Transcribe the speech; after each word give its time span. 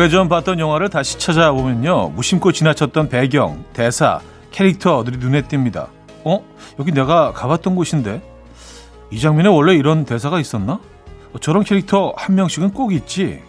오래전 0.00 0.30
봤던 0.30 0.58
영화를 0.58 0.88
다시 0.88 1.18
찾아보면요. 1.18 2.12
무심코 2.16 2.52
지나쳤던 2.52 3.10
배경, 3.10 3.66
대사, 3.74 4.18
캐릭터들이 4.50 5.18
눈에 5.18 5.42
띕니다. 5.42 5.88
어? 6.24 6.42
여기 6.78 6.90
내가 6.90 7.32
가봤던 7.34 7.76
곳인데? 7.76 8.22
이 9.10 9.20
장면에 9.20 9.50
원래 9.50 9.74
이런 9.74 10.06
대사가 10.06 10.40
있었나? 10.40 10.80
어, 11.34 11.38
저런 11.42 11.64
캐릭터 11.64 12.14
한 12.16 12.34
명씩은 12.34 12.72
꼭 12.72 12.94
있지. 12.94 13.42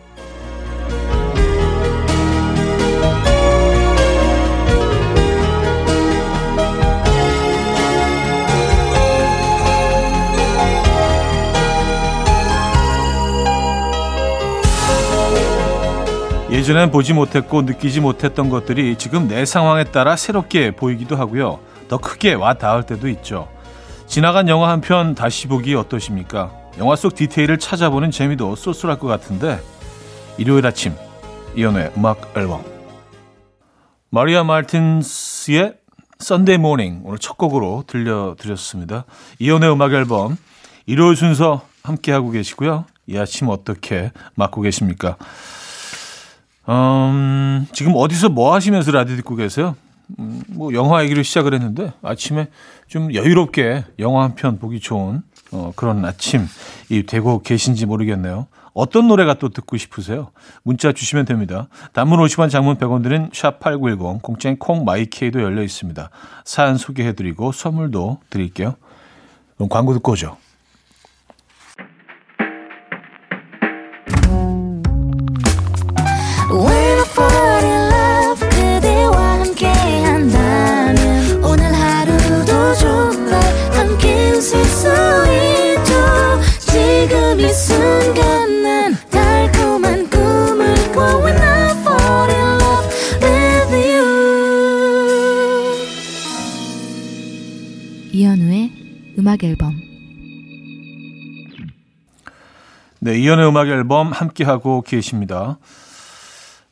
예전엔 16.61 16.91
보지 16.91 17.13
못했고 17.13 17.63
느끼지 17.63 18.01
못했던 18.01 18.47
것들이 18.51 18.95
지금 18.95 19.27
내 19.27 19.45
상황에 19.45 19.83
따라 19.85 20.15
새롭게 20.15 20.69
보이기도 20.69 21.15
하고요. 21.15 21.59
더 21.87 21.97
크게 21.97 22.35
와 22.35 22.53
닿을 22.53 22.83
때도 22.83 23.09
있죠. 23.09 23.47
지나간 24.05 24.47
영화 24.47 24.69
한 24.69 24.79
편 24.79 25.15
다시 25.15 25.47
보기 25.47 25.73
어떠십니까? 25.73 26.51
영화 26.77 26.95
속 26.95 27.15
detail을 27.15 27.57
찾아보는 27.57 28.11
재미도 28.11 28.55
쏠쏠할 28.55 28.99
것 28.99 29.07
같은데 29.07 29.59
일요일 30.37 30.67
아침 30.67 30.93
이현우의 31.55 31.93
음악 31.97 32.31
앨범 32.37 32.63
마리아 34.11 34.43
마틴스의 34.43 35.73
Sunday 36.19 36.59
Morning 36.59 37.01
오늘 37.05 37.17
첫 37.17 37.39
곡으로 37.39 37.85
들려드렸습니다. 37.87 39.05
이현우의 39.39 39.71
음악 39.71 39.93
앨범 39.93 40.37
일요일 40.85 41.15
순서 41.15 41.63
함께하고 41.81 42.29
계시고요. 42.29 42.85
이 43.07 43.17
아침 43.17 43.49
어떻게 43.49 44.11
맞고 44.35 44.61
계십니까? 44.61 45.17
음, 46.69 47.67
지금 47.73 47.93
어디서 47.95 48.29
뭐 48.29 48.53
하시면서 48.53 48.91
라디오 48.91 49.15
듣고 49.17 49.35
계세요? 49.35 49.75
음, 50.19 50.43
뭐 50.47 50.73
영화 50.73 51.03
얘기를 51.03 51.23
시작을 51.23 51.53
했는데 51.53 51.93
아침에 52.01 52.47
좀 52.87 53.13
여유롭게 53.13 53.85
영화 53.99 54.23
한 54.23 54.35
편 54.35 54.59
보기 54.59 54.79
좋은 54.79 55.21
어, 55.51 55.73
그런 55.75 56.05
아침이 56.05 56.45
되고 57.07 57.41
계신지 57.41 57.85
모르겠네요. 57.85 58.47
어떤 58.73 59.07
노래가 59.09 59.33
또 59.33 59.49
듣고 59.49 59.75
싶으세요? 59.75 60.31
문자 60.63 60.93
주시면 60.93 61.25
됩니다. 61.25 61.67
단문 61.91 62.19
50원, 62.19 62.49
장문 62.49 62.77
100원 62.77 63.03
드는 63.03 63.29
샵8910, 63.31 64.21
공짜인 64.21 64.57
콩 64.57 64.85
마이케이도 64.85 65.41
열려 65.41 65.61
있습니다. 65.61 66.09
사연 66.45 66.77
소개해드리고 66.77 67.51
선물도 67.51 68.19
드릴게요. 68.29 68.75
그럼 69.57 69.67
광고 69.67 69.93
듣고 69.93 70.13
오죠. 70.13 70.37
음악 99.31 99.43
앨범 99.45 99.79
네, 102.99 103.17
이연의 103.17 103.47
음악 103.47 103.69
앨범 103.69 104.11
함께하고 104.11 104.81
계십니다. 104.81 105.57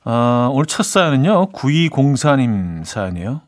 아, 0.04 0.50
오늘 0.52 0.66
첫 0.66 0.84
사연은요, 0.84 1.52
9204님 1.54 2.84
사연이에요. 2.84 3.42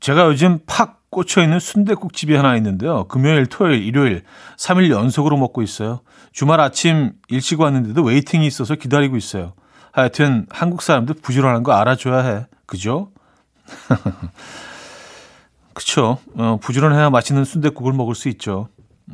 제가 0.00 0.26
요즘 0.26 0.58
팍 0.66 1.02
꽂혀 1.10 1.42
있는 1.42 1.60
순대국집이 1.60 2.34
하나 2.34 2.56
있는데요. 2.56 3.04
금요일, 3.04 3.46
토요일, 3.46 3.82
일요일 3.82 4.24
3일 4.58 4.90
연속으로 4.90 5.36
먹고 5.36 5.62
있어요. 5.62 6.00
주말 6.32 6.60
아침 6.60 7.12
일찍 7.28 7.60
왔는데도 7.60 8.02
웨이팅이 8.02 8.46
있어서 8.46 8.74
기다리고 8.74 9.16
있어요. 9.16 9.54
하여튼 9.92 10.46
한국 10.50 10.82
사람들 10.82 11.14
부지런한 11.22 11.62
거 11.62 11.72
알아줘야 11.72 12.18
해. 12.22 12.46
그죠? 12.66 13.12
그쵸. 15.76 16.16
어, 16.38 16.58
부지런해야 16.62 17.10
맛있는 17.10 17.44
순대국을 17.44 17.92
먹을 17.92 18.14
수 18.14 18.30
있죠. 18.30 18.68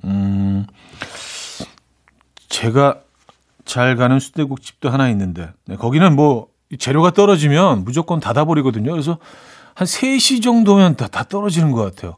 음, 0.05 0.65
제가 2.49 3.01
잘 3.65 3.97
가는 3.97 4.21
순대국 4.21 4.63
집도 4.63 4.89
하나 4.89 5.09
있는데, 5.09 5.51
네, 5.67 5.75
거기는 5.75 6.15
뭐, 6.15 6.47
재료가 6.79 7.11
떨어지면 7.11 7.83
무조건 7.85 8.21
닫아버리거든요. 8.21 8.93
그래서 8.93 9.19
한 9.75 9.87
3시 9.89 10.41
정도면 10.41 10.95
다, 10.95 11.09
다 11.09 11.25
떨어지는 11.25 11.73
것 11.73 11.83
같아요. 11.83 12.15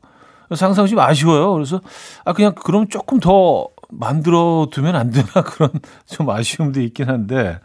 항상 0.51 0.87
좀 0.87 0.99
아쉬워요. 0.99 1.55
그래서, 1.55 1.81
아, 2.27 2.35
그냥 2.35 2.55
그럼 2.55 2.87
조금 2.89 3.21
더 3.21 3.69
만들어 3.89 4.69
두면 4.71 4.95
안 4.95 5.11
되나 5.11 5.27
그런 5.43 5.71
좀 6.07 6.29
아쉬움도 6.29 6.83
있긴 6.83 7.09
한데, 7.09 7.61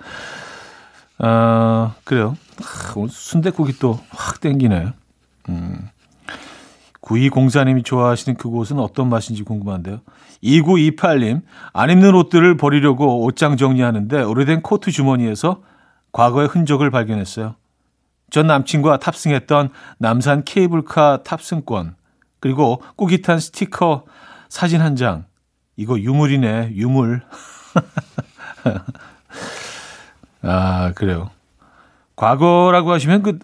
아, 1.17 1.93
그래요. 2.05 2.37
아, 2.63 2.93
오늘 2.95 3.09
순대국이 3.09 3.73
또 3.79 3.99
확 4.11 4.39
땡기네. 4.39 4.93
음. 5.49 5.89
9204님이 7.09 7.83
좋아하시는 7.83 8.37
그곳은 8.37 8.79
어떤 8.79 9.09
맛인지 9.09 9.43
궁금한데요. 9.43 10.01
2928님, 10.43 11.41
안 11.73 11.89
입는 11.89 12.15
옷들을 12.15 12.55
버리려고 12.57 13.23
옷장 13.23 13.57
정리하는데 13.57 14.21
오래된 14.21 14.61
코트 14.61 14.91
주머니에서 14.91 15.63
과거의 16.11 16.47
흔적을 16.47 16.91
발견했어요. 16.91 17.55
전 18.29 18.47
남친과 18.47 18.99
탑승했던 18.99 19.69
남산 19.97 20.43
케이블카 20.43 21.23
탑승권, 21.23 21.95
그리고 22.39 22.81
꾸깃한 22.95 23.39
스티커 23.39 24.05
사진 24.47 24.81
한 24.81 24.95
장. 24.95 25.25
이거 25.75 25.99
유물이네, 25.99 26.73
유물. 26.75 27.21
아, 30.43 30.91
그래요. 30.93 31.31
과거라고 32.15 32.91
하시면 32.91 33.23
그 33.23 33.39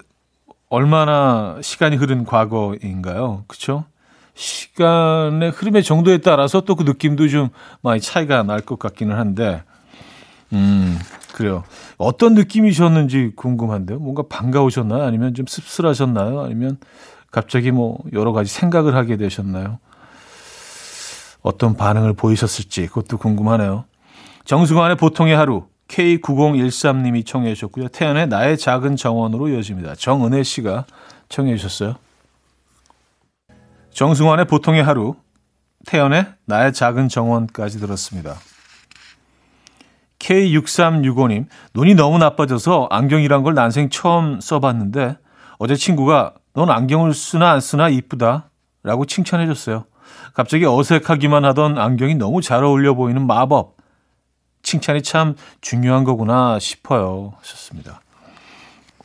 얼마나 0.70 1.58
시간이 1.62 1.96
흐른 1.96 2.26
과거인가요? 2.26 3.44
그렇죠? 3.48 3.86
시간의 4.34 5.52
흐름의 5.52 5.84
정도에 5.84 6.18
따라서 6.18 6.62
또 6.62 6.76
그 6.76 6.84
느낌도 6.84 7.28
좀 7.30 7.50
많이 7.82 8.02
차이가 8.02 8.44
날 8.44 8.62
것 8.62 8.78
같기는 8.80 9.16
한데, 9.18 9.64
음, 10.54 11.00
그래요. 11.34 11.64
어떤 11.98 12.34
느낌이셨는지 12.34 13.34
궁금한데요. 13.36 14.00
뭔가 14.00 14.24
반가우셨나요? 14.30 15.04
아니면 15.04 15.34
좀 15.34 15.46
씁쓸하셨나요? 15.48 16.42
아니면 16.42 16.78
갑자기 17.32 17.72
뭐 17.72 18.00
여러 18.14 18.32
가지 18.34 18.52
생각을 18.54 18.96
하게 18.96 19.18
되셨나요? 19.18 19.80
어떤 21.42 21.76
반응을 21.78 22.14
보이셨을지 22.14 22.88
그것도 22.88 23.18
궁금하네요. 23.18 23.86
정승환의 24.46 24.98
보통의 24.98 25.36
하루 25.36 25.66
K9013님이 25.88 27.26
청해 27.26 27.54
주셨고요. 27.54 27.90
태연의 27.90 28.28
나의 28.28 28.58
작은 28.58 28.96
정원으로 28.96 29.50
이어집니다. 29.50 29.96
정은혜 29.96 30.44
씨가 30.44 30.86
청해 31.30 31.56
주셨어요. 31.58 31.96
정승환의 33.92 34.46
보통의 34.46 34.84
하루, 34.84 35.16
태연의 35.86 36.26
나의 36.46 36.74
작은 36.74 37.08
정원까지 37.08 37.80
들었습니다. 37.80 38.36
K6365님, 40.20 41.46
눈이 41.76 41.94
너무 41.94 42.18
나빠져서 42.18 42.88
안경이란 42.90 43.44
걸 43.44 43.54
난생 43.54 43.90
처음 43.90 44.42
써봤는데 44.42 45.18
어제 45.60 45.76
친구가 45.76 46.34
넌 46.54 46.70
안경을 46.70 47.14
쓰나 47.14 47.52
안 47.52 47.62
쓰나 47.62 47.90
이쁘다 47.90 48.50
라고 48.84 49.06
칭찬해 49.06 49.46
줬어요. 49.46 49.86
갑자기 50.34 50.66
어색하기만 50.66 51.46
하던 51.46 51.78
안경이 51.78 52.16
너무 52.16 52.42
잘 52.42 52.64
어울려 52.64 52.96
보이는 52.96 53.26
마법. 53.26 53.75
칭찬이 54.66 55.04
참 55.04 55.36
중요한 55.62 56.04
거구나 56.04 56.60
싶어요. 56.60 57.34
하셨습니다. 57.40 58.02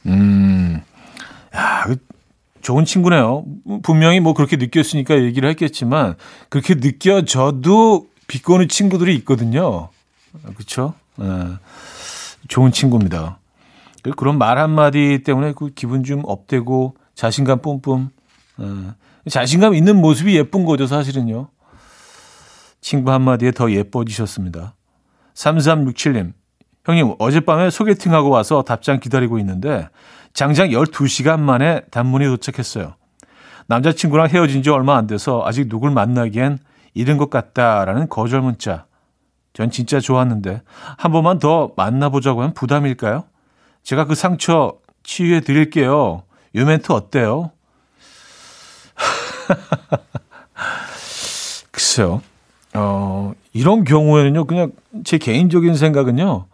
음, 0.06 0.82
야, 1.54 1.84
그 1.84 1.96
좋은 2.62 2.84
친구네요. 2.84 3.44
분명히 3.82 4.20
뭐 4.20 4.32
그렇게 4.34 4.56
느꼈으니까 4.56 5.22
얘기를 5.22 5.48
했겠지만 5.50 6.16
그렇게 6.48 6.74
느껴져도 6.74 8.08
비꼬는 8.26 8.68
친구들이 8.68 9.14
있거든요. 9.16 9.90
그렇죠? 10.54 10.94
네. 11.16 11.26
좋은 12.48 12.72
친구입니다. 12.72 13.38
그런 14.16 14.38
말 14.38 14.58
한마디 14.58 15.22
때문에 15.24 15.52
그 15.52 15.70
기분 15.74 16.04
좀 16.04 16.22
업되고 16.24 16.96
자신감 17.14 17.60
뿜뿜. 17.60 18.08
네. 18.56 18.66
자신감 19.28 19.74
있는 19.74 20.00
모습이 20.00 20.36
예쁜 20.36 20.64
거죠, 20.64 20.86
사실은요. 20.86 21.48
친구 22.80 23.12
한마디에 23.12 23.50
더 23.50 23.70
예뻐지셨습니다. 23.70 24.74
3367님, 25.40 26.32
형님, 26.84 27.14
어젯밤에 27.18 27.70
소개팅하고 27.70 28.28
와서 28.28 28.62
답장 28.62 29.00
기다리고 29.00 29.38
있는데, 29.38 29.88
장장 30.34 30.68
12시간 30.68 31.40
만에 31.40 31.80
단문이 31.90 32.26
도착했어요. 32.26 32.94
남자친구랑 33.66 34.28
헤어진 34.28 34.62
지 34.62 34.70
얼마 34.70 34.96
안 34.96 35.06
돼서 35.06 35.42
아직 35.44 35.68
누굴 35.68 35.92
만나기엔 35.92 36.58
이른 36.92 37.16
것 37.16 37.30
같다라는 37.30 38.08
거절 38.08 38.42
문자. 38.42 38.86
전 39.52 39.70
진짜 39.70 39.98
좋았는데, 39.98 40.62
한 40.98 41.12
번만 41.12 41.38
더 41.38 41.72
만나보자고 41.76 42.42
하면 42.42 42.54
부담일까요? 42.54 43.24
제가 43.82 44.04
그 44.04 44.14
상처 44.14 44.78
치유해 45.02 45.40
드릴게요. 45.40 46.24
요 46.56 46.66
멘트 46.66 46.92
어때요? 46.92 47.52
글쎄요. 51.70 52.20
어, 52.74 53.32
이런 53.52 53.84
경우에는요, 53.84 54.44
그냥 54.44 54.72
제 55.04 55.18
개인적인 55.18 55.74
생각은요, 55.74 56.46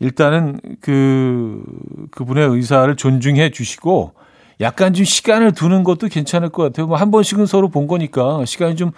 일단은 0.00 0.58
그, 0.80 1.62
그분의 2.10 2.48
의사를 2.48 2.94
존중해 2.96 3.50
주시고, 3.50 4.12
약간 4.60 4.94
좀 4.94 5.04
시간을 5.04 5.52
두는 5.52 5.84
것도 5.84 6.08
괜찮을 6.08 6.48
것 6.50 6.62
같아요. 6.64 6.86
뭐 6.86 6.96
한 6.96 7.10
번씩은 7.10 7.46
서로 7.46 7.68
본 7.68 7.86
거니까, 7.86 8.44
시간이 8.44 8.76
좀, 8.76 8.92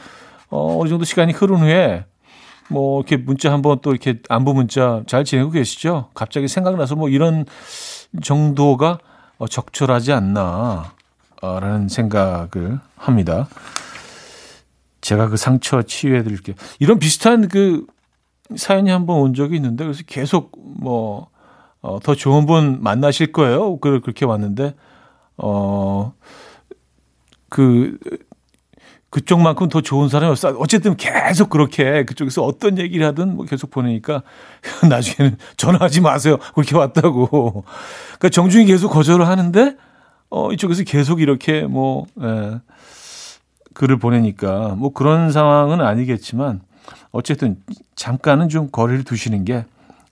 어, 0.51 0.79
어느 0.81 0.89
정도 0.89 1.05
시간이 1.05 1.33
흐른 1.33 1.57
후에, 1.57 2.05
뭐, 2.69 3.01
이렇게 3.01 3.17
문자 3.17 3.53
한번 3.53 3.79
또 3.83 3.91
이렇게 3.91 4.21
안부 4.29 4.55
문자 4.55 5.03
잘 5.07 5.25
지내고 5.25 5.51
계시죠? 5.51 6.09
갑자기 6.15 6.49
생각나서 6.49 6.97
뭐 6.97 7.09
이런 7.09 7.45
정도가 8.23 8.99
어, 9.39 9.49
적절하지 9.49 10.13
않나, 10.13 10.93
라는 11.43 11.89
생각을 11.89 12.79
합니다. 12.97 13.49
제가 15.05 15.29
그 15.29 15.37
상처 15.37 15.83
치유해 15.83 16.23
드릴게요. 16.23 16.57
이런 16.81 16.99
비슷한 16.99 17.49
그 17.49 17.87
사연이 18.57 18.91
한 18.91 19.07
번 19.07 19.19
온 19.21 19.35
적이 19.35 19.57
있는데 19.57 19.85
그래서 19.85 20.03
계속 20.07 20.53
뭐, 20.57 21.29
어, 21.83 21.99
더 22.03 22.15
좋은 22.15 22.47
분 22.47 22.83
만나실 22.83 23.33
거예요. 23.33 23.79
그, 23.79 24.01
그렇게 24.01 24.25
왔는데, 24.25 24.75
어, 25.37 26.15
그, 27.49 27.99
그쪽만큼 29.11 29.69
더 29.69 29.81
좋은 29.81 30.09
사람이 30.09 30.31
없어. 30.33 30.49
어쨌든 30.59 30.97
계속 30.97 31.49
그렇게 31.51 32.05
그쪽에서 32.05 32.43
어떤 32.45 32.79
얘기를 32.79 33.07
하든 33.07 33.37
뭐 33.37 33.45
계속 33.47 33.71
보내니까 33.71 34.23
나중에는 34.91 35.37
전화하지 35.57 36.01
마세요. 36.01 36.39
그렇게 36.55 36.77
왔다고. 36.77 37.65
그러니까 38.07 38.29
정중히 38.31 38.65
계속 38.65 38.89
거절을 38.89 39.29
하는데, 39.29 39.77
어, 40.31 40.51
이쪽에서 40.53 40.83
계속 40.85 41.21
이렇게 41.21 41.63
뭐, 41.63 42.07
예. 42.23 42.61
글을 43.75 43.99
보내니까 43.99 44.75
뭐 44.77 44.93
그런 44.93 45.31
상황은 45.31 45.81
아니겠지만 45.81 46.61
어쨌든 47.13 47.57
잠깐은 47.95 48.49
좀 48.49 48.71
거리를 48.71 49.05
두시는 49.05 49.45
게 49.45 49.65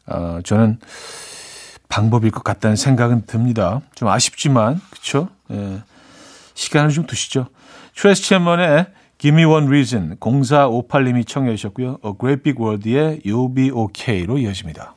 어, 0.07 0.41
저는 0.45 0.79
방법일 1.89 2.31
것 2.31 2.43
같다는 2.43 2.77
생각은 2.77 3.27
듭니다. 3.27 3.81
좀 3.95 4.09
아쉽지만 4.09 4.81
그렇죠? 4.91 5.29
예. 5.51 5.83
시간을 6.55 6.91
좀 6.91 7.07
두시죠. 7.07 7.47
트레스 7.95 8.23
챔먼의 8.23 8.87
Give 9.19 9.37
Me 9.41 9.45
One 9.45 9.67
Reason 9.67 10.17
0458님이 10.17 11.27
청해 11.27 11.55
주셨고요. 11.57 11.99
A 12.05 12.13
Great 12.19 12.43
Big 12.43 12.61
World의 12.61 13.21
You'll 13.25 13.55
Be 13.55 13.71
OK로 13.71 14.39
이어집니다. 14.39 14.95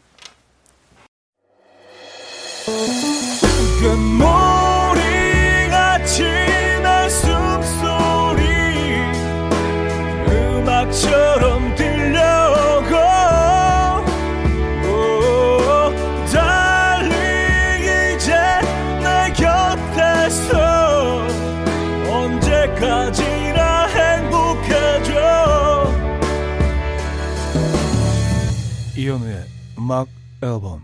음악 29.85 30.07
앨범 30.41 30.81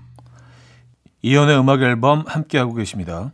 이현우의 1.24 1.60
음악 1.60 1.82
앨범 1.82 2.24
함께하고 2.28 2.76
계십니다 2.76 3.32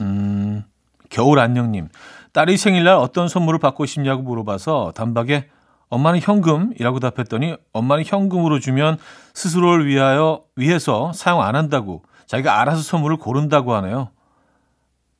음, 0.00 0.64
겨울 1.08 1.38
안녕님 1.38 1.88
딸이 2.32 2.56
생일날 2.56 2.96
어떤 2.96 3.28
선물을 3.28 3.60
받고 3.60 3.86
싶냐고 3.86 4.22
물어봐서 4.22 4.92
단박에 4.96 5.48
엄마는 5.88 6.18
현금이라고 6.20 6.98
답했더니 6.98 7.54
엄마는 7.72 8.02
현금으로 8.04 8.58
주면 8.58 8.98
스스로를 9.34 9.86
위하여 9.86 10.42
위해서 10.56 11.12
사용 11.12 11.42
안 11.42 11.54
한다고 11.54 12.02
자기가 12.26 12.60
알아서 12.60 12.82
선물을 12.82 13.18
고른다고 13.18 13.74
하네요. 13.74 14.08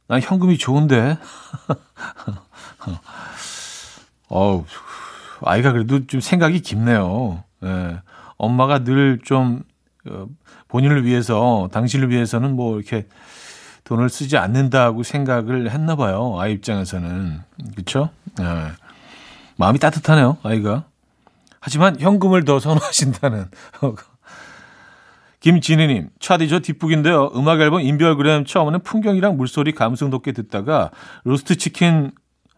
난 0.08 0.20
현금이 0.20 0.58
좋은데. 0.58 1.18
어우, 4.28 4.64
아이가 5.42 5.70
그래도 5.70 6.04
좀 6.06 6.20
생각이 6.20 6.60
깊네요. 6.60 7.44
예. 7.62 8.00
엄마가 8.36 8.80
늘좀 8.80 9.58
어, 9.58 9.73
본인을 10.68 11.04
위해서 11.04 11.68
당신을 11.72 12.10
위해서는 12.10 12.54
뭐 12.56 12.76
이렇게 12.78 13.06
돈을 13.84 14.08
쓰지 14.08 14.36
않는다고 14.36 15.02
생각을 15.02 15.70
했나 15.70 15.96
봐요. 15.96 16.36
아이 16.38 16.52
입장에서는. 16.52 17.40
그렇죠? 17.72 18.10
예. 18.40 18.72
마음이 19.56 19.78
따뜻하네요, 19.78 20.38
아이가. 20.42 20.84
하지만 21.60 21.98
현금을 21.98 22.44
더 22.44 22.58
선호하신다는. 22.58 23.50
김진희님, 25.40 26.08
차디 26.20 26.48
저 26.48 26.60
뒷북인데요. 26.60 27.32
음악 27.36 27.60
앨범 27.60 27.82
인별그램 27.82 28.46
처음에는 28.46 28.80
풍경이랑 28.80 29.36
물소리 29.36 29.72
감성 29.72 30.08
돋게 30.08 30.32
듣다가 30.32 30.90
roast 31.24 31.56
치킨 31.56 32.12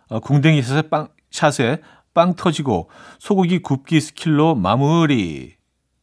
어, 0.09 0.21
궁뎅이 0.21 0.63
shot에 0.63 0.83
빵, 0.83 1.09
shot에 1.33 1.81
빵 2.15 2.35
터지고 2.35 2.89
소고기 3.19 3.59
굽기 3.59 4.01
skill로 4.01 4.55
마무리. 4.55 5.57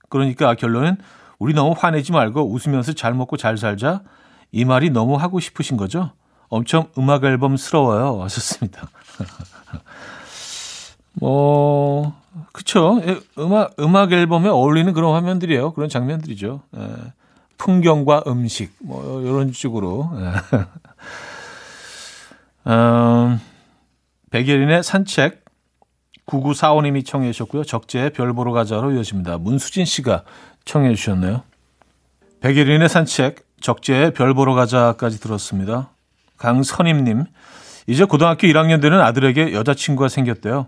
그러니까 0.09 0.55
결론은 0.55 0.97
우리 1.43 1.53
너무 1.53 1.75
화내지 1.77 2.13
말고 2.13 2.53
웃으면서 2.53 2.93
잘 2.93 3.13
먹고 3.13 3.35
잘 3.35 3.57
살자. 3.57 4.01
이 4.53 4.63
말이 4.63 4.89
너무 4.89 5.17
하고 5.17 5.41
싶으신 5.41 5.75
거죠? 5.75 6.11
엄청 6.47 6.87
음악 6.97 7.25
앨범스러워요. 7.25 8.23
하셨습니다. 8.23 8.87
뭐, 11.19 12.13
그쵸. 12.53 13.01
예, 13.05 13.19
음악, 13.37 13.73
음악 13.77 14.13
앨범에 14.13 14.47
어울리는 14.47 14.93
그런 14.93 15.13
화면들이에요. 15.15 15.73
그런 15.73 15.89
장면들이죠. 15.89 16.61
예. 16.77 16.87
풍경과 17.57 18.23
음식, 18.27 18.73
뭐, 18.79 19.21
이런 19.21 19.51
식으로. 19.51 20.11
예. 20.15 20.31
음, 22.71 23.41
백예린의 24.29 24.81
산책, 24.81 25.43
9945님이 26.25 27.05
청해 27.05 27.33
주셨고요. 27.33 27.65
적재의 27.65 28.11
별 28.11 28.31
보러 28.31 28.53
가자로 28.53 28.93
이어집니다. 28.93 29.39
문수진 29.39 29.83
씨가 29.83 30.23
청해 30.65 30.93
주셨네요. 30.95 31.43
백예린의 32.41 32.89
산책, 32.89 33.45
적재의 33.61 34.13
별 34.13 34.33
보러 34.33 34.53
가자까지 34.53 35.19
들었습니다. 35.19 35.91
강선임님, 36.37 37.25
이제 37.87 38.05
고등학교 38.05 38.47
1학년 38.47 38.81
되는 38.81 38.99
아들에게 38.99 39.53
여자친구가 39.53 40.09
생겼대요. 40.09 40.67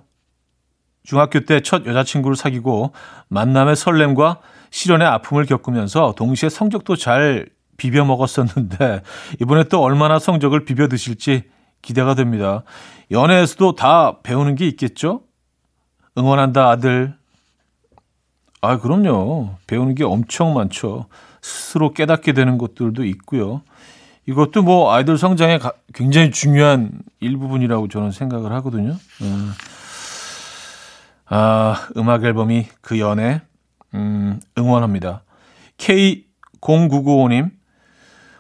중학교 1.04 1.42
때 1.42 1.62
첫 1.62 1.86
여자친구를 1.86 2.36
사귀고 2.36 2.94
만남의 3.28 3.76
설렘과 3.76 4.40
실연의 4.72 5.08
아픔을 5.08 5.46
겪으면서 5.46 6.16
동시에 6.18 6.50
성적도 6.50 6.96
잘 6.96 7.48
비벼 7.78 8.04
먹었었는데 8.06 9.02
이번에 9.42 9.66
또 9.66 9.82
얼마나 9.82 10.18
성적을 10.18 10.66
비벼 10.66 10.88
드실지 10.88 11.44
기대가 11.82 12.16
됩니다. 12.16 12.64
연애에서도 13.12 13.76
다 13.76 14.20
배우는 14.24 14.56
게 14.56 14.68
있겠죠? 14.68 15.22
응원한다 16.18 16.70
아들. 16.70 17.16
아 18.62 18.78
그럼요. 18.80 19.56
배우는 19.68 19.96
게 19.96 20.04
엄청 20.04 20.54
많죠. 20.54 21.06
스스로 21.42 21.94
깨닫게 21.94 22.34
되는 22.34 22.58
것들도 22.58 23.06
있고요. 23.06 23.62
이것도 24.28 24.64
뭐 24.64 24.92
아이들 24.92 25.18
성장에 25.18 25.60
굉장히 25.94 26.32
중요한 26.32 26.92
일부분이라고 27.20 27.88
저는 27.88 28.12
생각을 28.12 28.52
하거든요. 28.54 28.96
음. 29.22 29.52
아, 31.28 31.88
음악 31.98 32.24
앨범이 32.24 32.68
그 32.82 33.00
연애 33.00 33.42
음, 33.94 34.40
응원합니다. 34.58 35.24
K0995님 35.78 37.52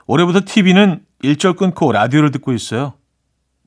올해부터 0.08 0.42
TV는 0.46 1.04
일절 1.22 1.54
끊고 1.54 1.92
라디오를 1.92 2.32
듣고 2.32 2.54
있어요. 2.54 2.94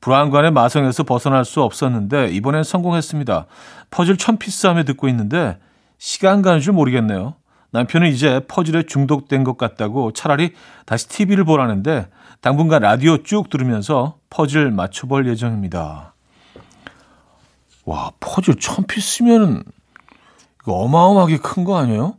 브라운관의 0.01 0.53
마성에서 0.53 1.03
벗어날 1.03 1.45
수 1.45 1.63
없었는데 1.63 2.29
이번엔 2.29 2.63
성공했습니다. 2.63 3.47
퍼즐 3.91 4.17
천 4.17 4.39
piece 4.39 4.67
하며 4.69 4.85
듣고 4.85 5.09
있는데 5.09 5.59
시간 5.99 6.43
가는 6.43 6.61
줄 6.61 6.73
모르겠네요. 6.73 7.35
남편은 7.71 8.09
이제 8.09 8.41
퍼즐에 8.49 8.85
중독된 8.85 9.45
것 9.45 9.59
같다고 9.59 10.13
차라리 10.13 10.55
다시 10.87 11.09
TV를 11.09 11.45
보라는데 11.45 12.09
당분간 12.41 12.83
라디오 12.83 13.23
쭉 13.23 13.51
들으면서 13.51 14.17
퍼즐 14.31 14.71
맞춰볼 14.71 15.29
예정입니다. 15.29 16.15
와, 17.85 18.13
퍼즐 18.21 18.57
천 18.57 18.87
피스면은 18.87 19.63
이거 20.63 20.75
어마어마하게 20.75 21.39
큰 21.39 21.65
거 21.65 21.77
아니에요? 21.79 22.15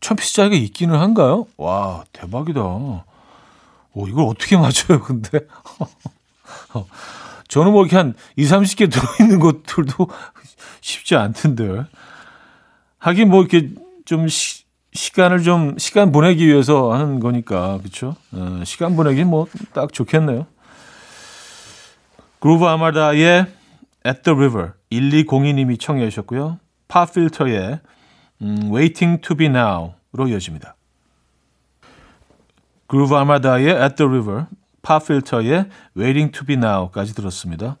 천 0.00 0.16
피스 0.16 0.34
짜리가 0.34 0.56
있기는 0.56 0.98
한가요? 0.98 1.46
와, 1.56 2.04
대박이다. 2.12 2.60
오, 2.60 4.08
이걸 4.08 4.26
어떻게 4.26 4.56
맞춰요, 4.56 5.02
근데? 5.02 5.40
저는 7.48 7.72
뭐 7.72 7.82
이렇게 7.82 7.96
한 7.96 8.14
2, 8.36 8.44
30개 8.44 8.90
들어있는 8.90 9.38
것들도 9.38 10.08
쉽지 10.80 11.14
않던데. 11.16 11.84
하긴 13.02 13.30
뭐 13.30 13.40
이렇게 13.40 13.70
좀 14.04 14.28
시, 14.28 14.62
시간을 14.92 15.42
좀 15.42 15.76
시간 15.76 16.12
보내기 16.12 16.46
위해서 16.46 16.92
하는 16.92 17.18
거니까 17.18 17.78
그렇죠. 17.78 18.14
어, 18.30 18.62
시간 18.64 18.94
보내기 18.94 19.24
뭐 19.24 19.48
딱 19.72 19.92
좋겠네요. 19.92 20.46
그루브 22.38 22.64
아마다의 22.64 23.46
At 24.06 24.22
the 24.22 24.36
River 24.36 24.72
1202님이 24.92 25.80
청해 25.80 26.08
주셨고요. 26.10 26.58
파필터의 26.88 27.80
음, 28.42 28.70
Waiting 28.72 29.20
to 29.20 29.36
be 29.36 29.46
Now로 29.46 30.28
이어집니다. 30.28 30.76
그루브 32.86 33.14
아마다의 33.16 33.68
At 33.68 33.96
the 33.96 34.08
River, 34.08 34.46
파필터의 34.82 35.66
Waiting 35.96 36.30
to 36.32 36.46
be 36.46 36.54
Now까지 36.54 37.14
들었습니다. 37.14 37.78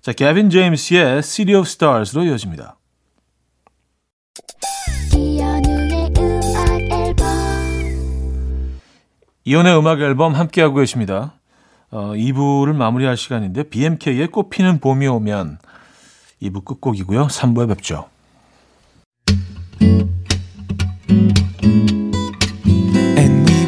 자, 0.00 0.12
개빈 0.12 0.50
제임스의 0.50 1.22
City 1.22 1.56
of 1.56 1.68
Stars로 1.68 2.24
이어집니다. 2.24 2.79
이연의 9.44 9.78
음악 9.78 10.00
앨범 10.00 10.34
함께하고 10.34 10.76
계십니다. 10.76 11.34
어, 11.90 12.12
2부를 12.14 12.74
마무리할 12.74 13.16
시간인데 13.16 13.64
BMK의 13.64 14.28
꽃피는 14.28 14.78
봄이 14.80 15.06
오면 15.06 15.58
2부 16.42 16.64
끝곡이고요. 16.64 17.26
3부에 17.26 17.68
뵙죠. 17.68 18.06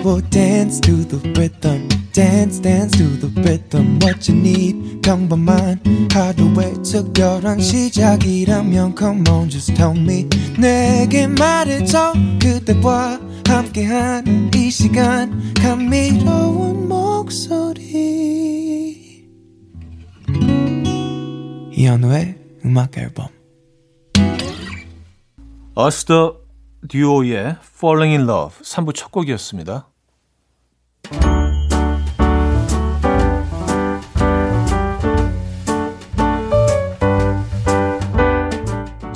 will 0.05 0.21
dance 0.31 0.81
to 0.81 1.05
the 1.05 1.19
rhythm. 1.33 2.02
Dance, 2.13 2.61
dance 2.61 2.99
to 2.99 3.05
the 3.19 3.33
rhythm. 3.41 3.99
What 4.03 4.31
you 4.31 4.39
need, 4.39 5.01
평범한 5.01 5.81
하루의 6.13 6.75
특별한 6.83 7.59
시작이라면 7.59 8.95
Come 8.99 9.25
on, 9.31 9.49
just 9.49 9.75
tell 9.75 9.99
me. 9.99 10.29
내게 10.59 11.27
말해줘. 11.27 12.13
그대와 12.39 13.19
함께한 13.49 14.51
이 14.55 14.71
시간. 14.71 15.55
감미로운 15.55 16.87
목소리. 16.87 17.83
이현우의 21.73 22.39
음악 22.67 22.99
앨범. 22.99 23.29
어스더 25.75 26.37
듀오의 26.91 27.57
Falling 27.75 28.19
in 28.19 28.29
Love 28.29 28.63
3부 28.63 28.95
첫 28.95 29.11
곡이었습니다. 29.11 29.92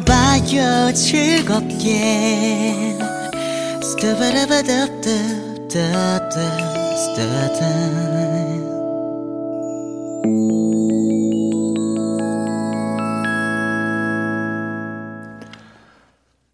들어봐요 0.00 0.92
즐겁게 0.94 2.96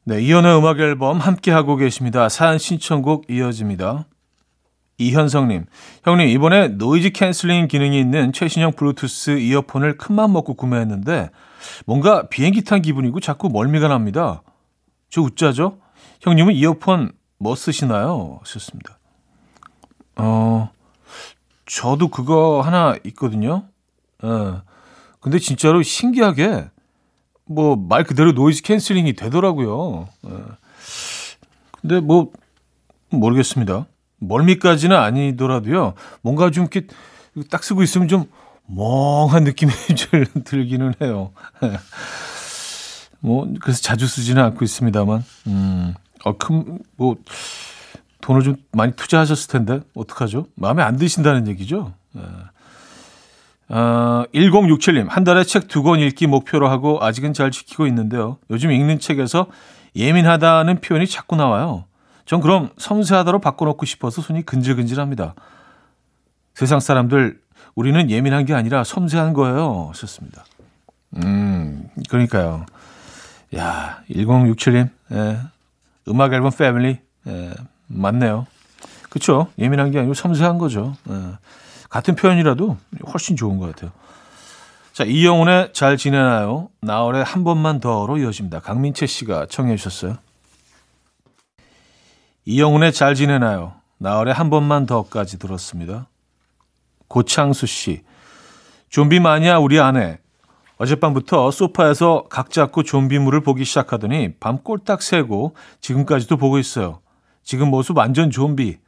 네, 0.05 0.23
이현우의 0.23 0.59
음악 0.59 0.81
앨범 0.81 1.19
함께 1.19 1.51
하고 1.51 1.77
계십니다. 1.77 2.31
사연 2.31 2.59
신청곡 2.59 3.31
이어집니다. 3.31 4.07
이현성님, 4.99 5.67
형님 6.05 6.29
이번에 6.29 6.69
noise 6.69 7.11
canceling 7.11 7.69
기능이 7.69 7.99
있는 7.99 8.33
최신형 8.33 8.73
블루투스 8.73 9.39
이어폰을 9.39 9.97
큰맘 9.97 10.33
먹고 10.33 10.55
구매했는데 10.55 11.31
뭔가 11.87 12.29
비행기 12.29 12.65
탄 12.65 12.83
기분이고 12.83 13.21
자꾸 13.21 13.49
멀미가 13.49 13.89
납니다. 13.89 14.43
저 15.11 15.23
웃기죠? 15.23 15.79
형님은 16.21 16.55
이어폰 16.55 17.13
뭐 17.39 17.55
쓰시나요? 17.55 18.41
하셨습니다. 18.43 18.99
어, 20.17 20.71
저도 21.65 22.09
그거 22.09 22.61
하나 22.61 22.97
있거든요. 23.05 23.69
어, 24.23 24.63
근데 25.21 25.39
진짜로 25.39 25.83
신기하게 25.83 26.69
뭐 27.47 27.77
말 27.77 28.03
그대로 28.05 28.33
noise 28.33 28.63
canceling이 28.63 29.15
되더라고요. 29.15 30.09
어, 30.23 30.47
근데 31.81 32.01
뭐 32.01 32.33
모르겠습니다. 33.11 33.87
멀미까지는 34.19 34.97
아니더라도요. 34.97 35.95
뭔가 36.23 36.51
좀 36.51 36.65
이렇게 36.71 36.87
딱 37.51 37.63
쓰고 37.65 37.83
있으면 37.83 38.09
좀 38.09 38.25
멍한 38.67 39.45
느낌이 39.45 39.73
좀 39.97 40.25
들기는 40.45 40.95
해요. 41.03 41.31
뭐 43.21 43.49
그래서 43.61 43.81
자주 43.81 44.07
쓰지는 44.07 44.43
않고 44.43 44.65
있습니다만. 44.65 45.25
음. 45.49 45.95
어, 46.25 46.37
큰, 46.37 46.79
뭐, 46.97 47.17
돈을 48.21 48.43
좀 48.43 48.57
많이 48.73 48.93
투자하셨을 48.93 49.51
텐데, 49.51 49.81
어떡하죠? 49.95 50.47
마음에 50.57 50.83
안 50.83 50.97
드신다는 50.97 51.47
얘기죠? 51.47 51.93
네. 52.13 52.23
어, 53.69 54.25
1067님, 54.35 55.09
한 55.09 55.25
달에 55.25 55.45
책 55.45 55.69
두 55.69 55.83
권 55.83 56.01
읽기 56.01 56.27
목표로 56.27 56.69
하고 56.69 56.99
아직은 57.05 57.35
잘 57.35 57.51
지키고 57.53 57.87
있는데요. 57.87 58.39
요즘 58.51 58.73
읽는 58.73 58.99
책에서 58.99 59.47
예민하다는 59.95 60.81
표현이 60.81 61.07
자꾸 61.07 61.37
나와요. 61.37 61.85
전 62.29 62.43
그럼 62.43 62.69
섬세하다로 62.77 63.39
바꿔놓고 63.39 63.87
싶어서 63.87 64.21
손이 64.21 64.43
근질근질합니다. 64.43 65.35
세상 66.53 66.79
사람들 66.79 67.41
우리는 67.75 68.11
예민한 68.11 68.45
게 68.45 68.53
아니라 68.53 68.85
섬세한 68.85 69.33
거예요. 69.33 69.91
썼습니다. 69.95 70.45
음, 71.17 71.89
그러니까요. 72.11 72.67
야, 73.57 74.03
1067님, 74.11 74.91
예, 75.13 75.39
음악 76.09 76.35
앨범 76.35 76.51
패밀리, 76.51 76.99
예, 77.27 77.55
맞네요. 77.87 78.47
그쵸? 79.09 79.49
예민한 79.59 79.91
게 79.91 79.99
아니고 79.99 80.13
섬세한 80.13 80.59
거죠. 80.59 80.95
예, 81.09 81.39
같은 81.89 82.15
표현이라도 82.15 82.77
훨씬 83.11 83.37
좋은 83.37 83.57
것 83.57 83.75
같아요. 83.75 83.91
자, 84.93 85.05
이영훈의 85.05 85.73
잘 85.73 85.97
지내나요? 85.97 86.69
나월의 86.83 87.25
한 87.25 87.43
번만 87.43 87.81
더로 87.81 88.19
이어집니다. 88.19 88.61
강민채 88.61 89.07
씨가 89.07 89.47
청해 89.47 89.77
주셨어요. 89.77 90.19
이영훈의 92.51 92.95
잘 92.95 93.15
지내나요? 93.15 93.75
나월의 93.99 94.33
한 94.33 94.49
번만 94.49 94.87
더까지 94.87 95.39
들었습니다. 95.39 96.09
고창수 97.07 97.67
씨. 97.67 98.05
좀비 98.89 99.21
마니아 99.21 99.59
우리 99.59 99.79
아내. 99.79 100.19
어젯밤부터 100.79 101.51
소파에서 101.51 102.25
각 102.31 102.51
잡고 102.51 102.85
좀비물을 102.85 103.43
보기 103.43 103.67
시작하더니 103.67 104.33
밤 104.41 104.63
꼴딱 104.63 105.03
새고 105.03 105.57
지금까지도 105.83 106.39
보고 106.39 106.59
있어요. 106.59 107.03
지금 107.43 107.69
모습 107.69 107.99
완전 107.99 108.31
좀비. 108.31 108.79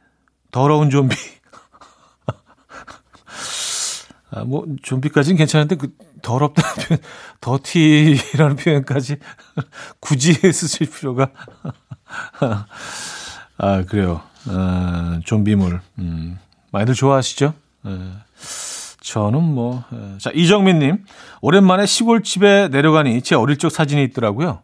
더러운 0.49 0.89
좀비. 0.89 1.15
아, 4.31 4.43
뭐, 4.43 4.65
좀비까지는 4.81 5.37
괜찮은데, 5.37 5.75
그, 5.75 5.93
더럽다는 6.23 6.87
표현, 6.87 6.99
더티라는 7.41 8.55
표현까지 8.55 9.17
굳이 10.01 10.33
쓰실 10.33 10.89
필요가. 10.89 11.29
아, 13.63 13.83
그래요. 13.83 14.21
아, 14.47 15.19
좀비물. 15.23 15.81
음, 15.99 16.39
많이들 16.71 16.95
좋아하시죠? 16.95 17.53
에, 17.85 17.89
저는 19.01 19.43
뭐, 19.43 19.83
에. 19.93 20.17
자, 20.17 20.31
이정민님. 20.33 21.05
오랜만에 21.41 21.85
시골집에 21.85 22.69
내려가니 22.69 23.21
제 23.21 23.35
어릴 23.35 23.57
적 23.57 23.71
사진이 23.71 24.03
있더라고요. 24.05 24.63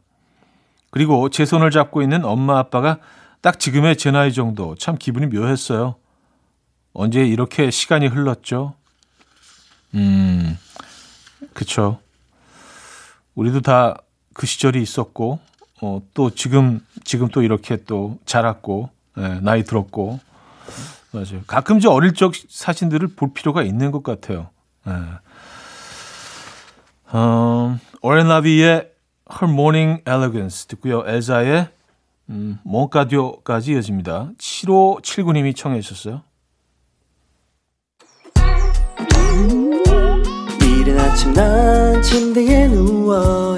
그리고 0.89 1.29
제 1.29 1.45
손을 1.45 1.69
잡고 1.69 2.01
있는 2.01 2.25
엄마 2.25 2.57
아빠가 2.57 2.97
딱 3.41 3.59
지금의 3.59 3.97
제 3.97 4.09
나이 4.09 4.33
정도. 4.33 4.73
참 4.75 4.97
기분이 4.97 5.27
묘했어요. 5.27 5.95
언제 6.93 7.23
이렇게 7.23 7.69
시간이 7.69 8.07
흘렀죠? 8.07 8.73
음, 9.93 10.57
그쵸. 11.53 11.99
우리도 13.35 13.61
다 13.61 13.95
그 14.37 14.45
시절이 14.45 14.79
있었고, 14.83 15.39
어, 15.81 16.01
또 16.13 16.29
지금, 16.31 16.79
지금 17.03 17.27
또 17.29 17.41
이렇게 17.41 17.77
또 17.85 18.17
자랐고, 18.25 18.89
예, 19.17 19.39
나이 19.41 19.63
들었고, 19.63 20.19
맞아요. 21.11 21.41
가끔 21.47 21.79
저 21.79 21.91
어릴 21.91 22.13
적 22.13 22.33
사진들을 22.49 23.09
볼 23.15 23.33
필요가 23.33 23.63
있는 23.63 23.91
것 23.91 24.03
같아요. 24.03 24.49
예. 24.87 24.91
어, 27.11 27.77
오렌라비의 28.01 28.91
Her 29.31 29.53
Morning 29.53 30.03
Elegance 30.07 30.67
듣고요. 30.67 31.03
엘자의 31.05 31.69
음, 32.29 32.59
몽카디오까지 32.63 33.73
이어집니다. 33.73 34.31
7579님이 34.37 35.55
청해 35.55 35.79
주셨어요. 35.81 36.23
이른 40.61 40.99
아침 40.99 41.33
난 41.33 42.01
침대에 42.01 42.67
누워 42.67 43.57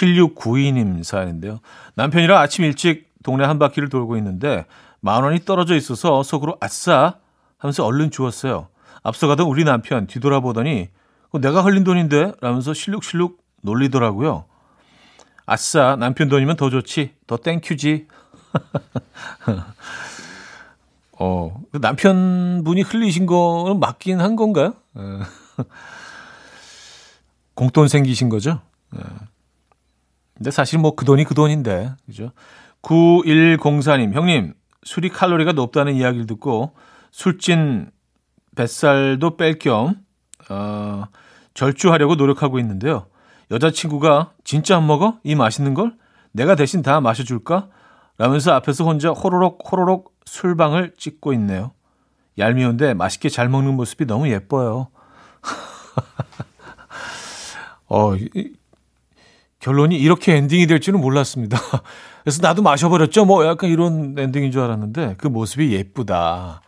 7692님 0.00 1.02
사연인데요. 1.02 1.60
남편이랑 1.94 2.38
아침 2.38 2.64
일찍 2.64 3.10
동네 3.22 3.44
한 3.44 3.58
바퀴를 3.58 3.88
돌고 3.88 4.16
있는데 4.16 4.64
만 5.00 5.22
원이 5.22 5.44
떨어져 5.44 5.74
있어서 5.76 6.22
속으로 6.22 6.56
아싸 6.60 7.16
하면서 7.58 7.84
얼른 7.84 8.10
주웠어요. 8.10 8.68
앞서가던 9.02 9.46
우리 9.46 9.64
남편 9.64 10.06
뒤돌아보더니 10.06 10.88
내가 11.40 11.62
흘린 11.62 11.84
돈인데 11.84 12.32
라면서 12.40 12.74
실룩실룩 12.74 13.38
놀리더라고요. 13.62 14.44
아싸 15.46 15.96
남편 15.96 16.28
돈이면 16.28 16.56
더 16.56 16.70
좋지 16.70 17.14
더 17.26 17.36
thank 17.36 17.69
you지. 17.69 18.08
어그 21.18 21.78
남편분이 21.80 22.80
흘리신 22.82 23.26
거는 23.26 23.78
맞긴 23.78 24.20
한 24.20 24.36
건가요? 24.36 24.74
어. 24.94 25.20
공돈 27.54 27.88
생기신 27.88 28.30
거죠? 28.30 28.60
네. 30.40 30.44
근데 30.44 30.50
사실 30.50 30.78
뭐 30.78 30.96
그 30.96 31.04
돈이 31.04 31.24
그 31.24 31.34
돈인데, 31.34 31.92
그죠? 32.06 32.32
9104님, 32.82 34.14
형님, 34.14 34.54
술이 34.84 35.10
칼로리가 35.10 35.52
높다는 35.52 35.94
이야기를 35.94 36.26
듣고 36.26 36.74
술찐 37.10 37.90
뱃살도 38.56 39.36
뺄 39.36 39.58
겸, 39.58 39.96
어, 40.48 41.04
절주하려고 41.52 42.14
노력하고 42.14 42.58
있는데요. 42.58 43.06
여자친구가 43.50 44.32
진짜 44.44 44.78
안 44.78 44.86
먹어? 44.86 45.18
이 45.24 45.34
맛있는 45.34 45.74
걸? 45.74 45.94
내가 46.32 46.54
대신 46.54 46.80
다 46.80 47.00
마셔줄까? 47.00 47.68
라면서 48.16 48.52
앞에서 48.52 48.84
혼자 48.84 49.10
호로록 49.10 49.70
호로록 49.70 50.14
술방을 50.24 50.94
찍고 50.96 51.34
있네요. 51.34 51.72
얄미운데 52.38 52.94
맛있게 52.94 53.28
잘 53.28 53.50
먹는 53.50 53.74
모습이 53.74 54.06
너무 54.06 54.30
예뻐요. 54.30 54.88
어, 57.88 58.14
이, 58.16 58.54
결론이 59.60 59.96
이렇게 59.96 60.36
엔딩이 60.36 60.66
될 60.66 60.80
줄은 60.80 61.00
몰랐습니다. 61.00 61.58
그래서 62.24 62.40
나도 62.42 62.62
마셔버렸죠. 62.62 63.26
뭐 63.26 63.46
약간 63.46 63.70
이런 63.70 64.14
엔딩인 64.18 64.50
줄 64.50 64.62
알았는데 64.62 65.16
그 65.18 65.28
모습이 65.28 65.72
예쁘다. 65.72 66.62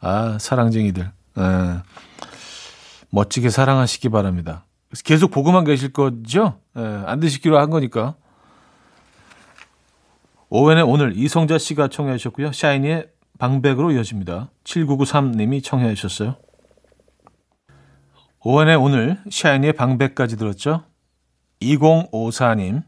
아, 0.00 0.38
사랑쟁이들. 0.40 1.02
에. 1.04 1.42
예. 1.42 1.82
멋지게 3.10 3.50
사랑하시기 3.50 4.08
바랍니다. 4.10 4.64
계속 5.04 5.30
보고만 5.30 5.64
계실 5.64 5.92
거죠? 5.92 6.60
에, 6.76 6.80
예, 6.80 7.02
안 7.06 7.20
드시기로 7.20 7.58
한 7.58 7.70
거니까. 7.70 8.16
오웬의 10.50 10.84
오늘 10.84 11.16
이성자 11.16 11.58
씨가 11.58 11.88
청해 11.88 12.16
주셨고요. 12.16 12.52
샤이니의 12.52 13.08
방백으로 13.38 13.92
이어집니다. 13.92 14.50
7993님이 14.64 15.62
청해 15.62 15.94
주셨어요. 15.94 16.36
오웬의 18.40 18.76
오늘 18.76 19.18
샤이니의 19.30 19.74
방백까지 19.74 20.38
들었죠. 20.38 20.84
2054님. 21.62 22.82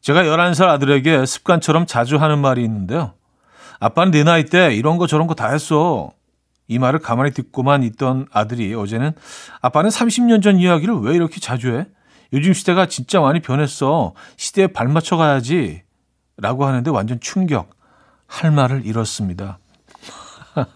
제가 0.00 0.22
11살 0.22 0.68
아들에게 0.68 1.26
습관처럼 1.26 1.86
자주 1.86 2.16
하는 2.16 2.38
말이 2.38 2.62
있는데요. 2.64 3.14
아빠는 3.80 4.10
내 4.12 4.24
나이 4.24 4.44
때 4.44 4.74
이런 4.74 4.96
거 4.98 5.06
저런 5.06 5.26
거 5.26 5.34
다 5.34 5.48
했어. 5.50 6.10
이 6.70 6.78
말을 6.78 6.98
가만히 6.98 7.30
듣고만 7.32 7.82
있던 7.82 8.26
아들이 8.30 8.74
어제는 8.74 9.12
아빠는 9.62 9.88
30년 9.90 10.42
전 10.42 10.58
이야기를 10.58 10.96
왜 11.00 11.14
이렇게 11.14 11.40
자주 11.40 11.74
해? 11.76 11.86
요즘 12.34 12.52
시대가 12.52 12.86
진짜 12.86 13.20
많이 13.20 13.40
변했어. 13.40 14.12
시대에 14.36 14.66
발맞춰 14.66 15.16
가야지. 15.16 15.82
라고 16.36 16.66
하는데 16.66 16.90
완전 16.90 17.18
충격. 17.20 17.70
할 18.26 18.50
말을 18.50 18.84
잃었습니다. 18.84 19.58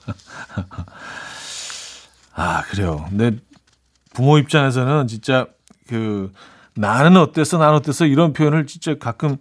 아, 2.35 2.62
그래요. 2.62 3.05
근데 3.11 3.33
부모 4.14 4.38
입장에서는 4.38 5.07
진짜 5.07 5.46
그 5.87 6.33
나는 6.75 7.17
어땠어, 7.17 7.59
나는 7.59 7.75
어땠어 7.75 8.07
이런 8.07 8.33
표현을 8.33 8.67
진짜 8.67 8.97
가끔 8.99 9.37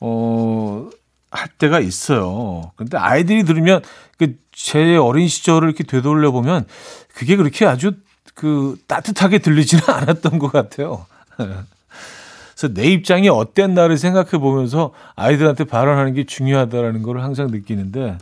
어. 0.00 0.88
할 1.32 1.48
때가 1.48 1.80
있어요. 1.80 2.72
근데 2.76 2.98
아이들이 2.98 3.44
들으면 3.44 3.80
그제 4.18 4.96
어린 4.96 5.28
시절을 5.28 5.68
이렇게 5.68 5.82
되돌려 5.82 6.30
보면 6.30 6.66
그게 7.14 7.36
그렇게 7.36 7.64
아주 7.64 7.92
그 8.34 8.76
따뜻하게 8.86 9.38
들리지는 9.38 9.82
않았던 9.88 10.38
것 10.38 10.52
같아요. 10.52 11.06
그래서 11.36 12.74
내 12.74 12.84
입장이 12.86 13.28
어땠나를 13.28 13.96
생각해 13.96 14.32
보면서 14.32 14.92
아이들한테 15.16 15.64
발언하는 15.64 16.12
게 16.12 16.24
중요하다라는 16.24 17.02
걸 17.02 17.20
항상 17.20 17.48
느끼는데 17.48 18.18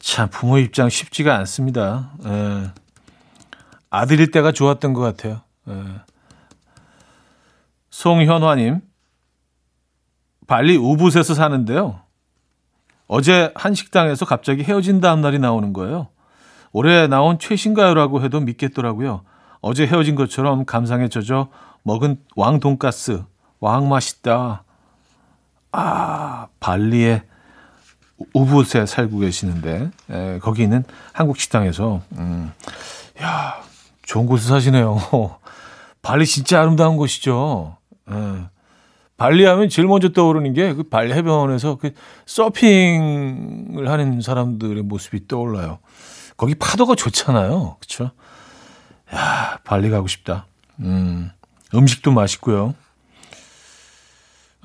참 0.00 0.28
부모 0.30 0.58
입장 0.58 0.88
쉽지가 0.88 1.36
않습니다. 1.38 2.12
예. 2.24 2.70
아들일 3.90 4.30
때가 4.30 4.52
좋았던 4.52 4.94
것 4.94 5.00
같아요. 5.00 5.42
예. 5.68 5.74
송현화님, 8.00 8.80
발리 10.46 10.78
우붓에서 10.78 11.34
사는데요. 11.34 12.00
어제 13.06 13.52
한 13.54 13.74
식당에서 13.74 14.24
갑자기 14.24 14.62
헤어진다는 14.62 15.20
날이 15.20 15.38
나오는 15.38 15.74
거예요. 15.74 16.08
올해 16.72 17.08
나온 17.08 17.38
최신가요라고 17.38 18.22
해도 18.22 18.40
믿겠더라고요. 18.40 19.20
어제 19.60 19.86
헤어진 19.86 20.14
것처럼 20.14 20.64
감상에 20.64 21.08
젖어 21.08 21.48
먹은 21.82 22.22
왕 22.36 22.58
돈가스. 22.58 23.22
왕 23.58 23.90
맛있다. 23.90 24.64
아, 25.72 26.46
발리에 26.58 27.24
우붓에 28.32 28.86
살고 28.86 29.18
계시는데 29.18 29.90
에, 30.08 30.38
거기 30.38 30.62
있는 30.62 30.84
한국 31.12 31.38
식당에서 31.38 32.00
음, 32.12 32.50
야 33.20 33.60
좋은 34.06 34.24
곳에 34.24 34.48
사시네요. 34.48 34.98
발리 36.00 36.24
진짜 36.24 36.62
아름다운 36.62 36.96
곳이죠. 36.96 37.76
에, 38.10 38.44
발리 39.16 39.44
하면 39.44 39.68
제일 39.68 39.86
먼저 39.88 40.08
떠오르는 40.10 40.54
게 40.54 40.74
그 40.74 40.82
발리 40.84 41.12
해변에서 41.12 41.76
그 41.76 41.92
서핑을 42.26 43.88
하는 43.88 44.20
사람들의 44.22 44.82
모습이 44.82 45.28
떠올라요. 45.28 45.78
거기 46.36 46.54
파도가 46.54 46.94
좋잖아요. 46.94 47.76
그렇죠? 47.80 48.12
야, 49.14 49.58
발리 49.64 49.90
가고 49.90 50.06
싶다. 50.06 50.46
음, 50.80 51.30
음식도 51.74 52.12
맛있고요. 52.12 52.74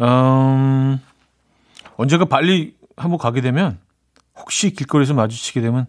음, 0.02 1.00
언제가 1.98 2.26
발리 2.26 2.76
한번 2.98 3.18
가게 3.18 3.42
되면 3.42 3.78
혹시 4.38 4.72
길거리에서 4.72 5.14
마주치게 5.14 5.62
되면 5.62 5.88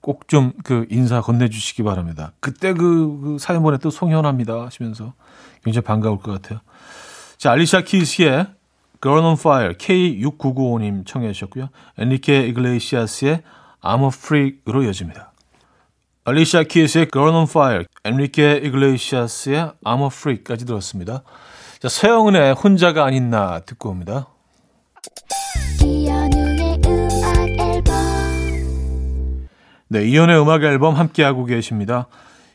꼭 0.00 0.28
좀 0.28 0.52
그 0.64 0.86
인사 0.90 1.20
건네주시기 1.20 1.82
바랍니다. 1.82 2.32
그때 2.40 2.72
그, 2.72 3.20
그 3.22 3.36
사연 3.38 3.62
보냈던 3.62 3.90
송현아입니다 3.90 4.66
하시면서 4.66 5.14
굉장히 5.64 5.84
반가울 5.84 6.18
것 6.18 6.32
같아요. 6.32 6.60
자, 7.36 7.52
알리샤 7.52 7.82
키스의 7.82 8.46
Girl 9.02 9.24
on 9.24 9.32
Fire 9.38 9.74
K6995님 9.74 11.06
청해 11.06 11.32
주셨고요. 11.32 11.68
엔리케 11.98 12.46
이글레시아스의 12.48 13.42
I'm 13.82 14.02
a 14.02 14.08
Freak으로 14.08 14.82
이어집니다. 14.84 15.32
알리샤 16.24 16.64
키스의 16.64 17.08
Girl 17.12 17.34
on 17.34 17.46
Fire, 17.48 17.84
엔리케 18.04 18.62
이글레시아스의 18.64 19.72
I'm 19.84 20.00
a 20.00 20.06
Freak까지 20.06 20.64
들었습니다. 20.66 21.22
자, 21.78 21.88
서영은의 21.88 22.54
혼자가 22.54 23.04
아닌 23.04 23.30
나 23.30 23.60
듣고 23.60 23.90
옵니다. 23.90 24.28
네, 29.88 30.04
이연의 30.04 30.40
음악 30.40 30.64
앨범 30.64 30.94
함께하고 30.96 31.44
계십니다. 31.44 32.06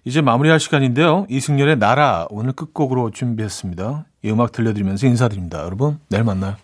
이제 0.03 0.21
마무리할 0.21 0.59
시간인데요. 0.59 1.27
이승열의 1.29 1.77
나라 1.79 2.27
오늘 2.29 2.51
끝곡으로 2.51 3.11
준비했습니다. 3.11 4.05
이 4.23 4.31
음악 4.31 4.51
들려드리면서 4.51 5.07
인사드립니다. 5.07 5.63
여러분, 5.63 5.99
내일 6.09 6.23
만나요. 6.23 6.55